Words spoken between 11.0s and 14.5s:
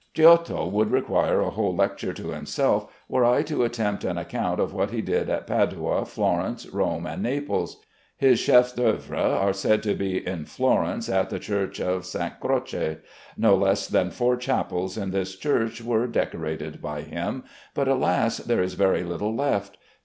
at the Church of St. Croce. No less than four